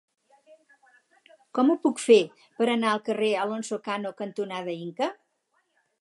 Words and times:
Com 1.57 1.69
ho 1.73 1.75
puc 1.83 2.01
fer 2.05 2.17
per 2.61 2.69
anar 2.77 2.95
al 2.95 3.03
carrer 3.11 3.29
Alonso 3.45 3.79
Cano 3.89 4.17
cantonada 4.23 4.79
Inca? 4.87 5.15